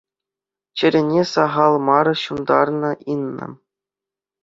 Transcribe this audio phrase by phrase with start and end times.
[0.79, 3.47] Чӗрене сахал мар ҫунтарнӑ Инна.